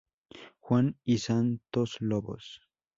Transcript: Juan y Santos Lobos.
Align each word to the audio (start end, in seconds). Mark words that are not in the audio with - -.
Juan 0.61 0.97
y 1.03 1.19
Santos 1.19 1.97
Lobos. 1.99 2.61